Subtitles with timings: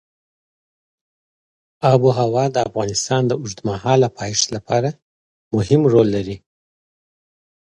[1.91, 4.89] آب وهوا د افغانستان د اوږدمهاله پایښت لپاره
[5.55, 6.37] مهم رول لري.